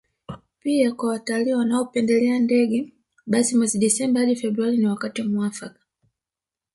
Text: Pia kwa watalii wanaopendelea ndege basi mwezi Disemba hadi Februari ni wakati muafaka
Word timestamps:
Pia 0.59 0.91
kwa 0.91 1.09
watalii 1.09 1.53
wanaopendelea 1.53 2.39
ndege 2.39 2.93
basi 3.25 3.57
mwezi 3.57 3.77
Disemba 3.79 4.19
hadi 4.19 4.35
Februari 4.35 4.77
ni 4.77 4.85
wakati 4.87 5.23
muafaka 5.23 5.79